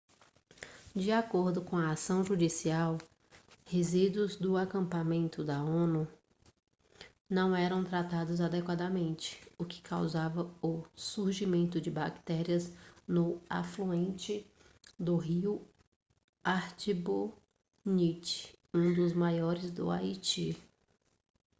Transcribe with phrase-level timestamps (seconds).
[0.95, 2.97] de acordo com a ação judicial
[3.67, 6.07] resíduos do acampamento da onu
[7.29, 12.73] não eram tratados adequadamente o que causava o surgimento de bactérias
[13.07, 14.43] no afluente
[14.99, 15.63] do rio
[16.43, 17.39] artibonite
[18.73, 20.57] um dos maiores do haiti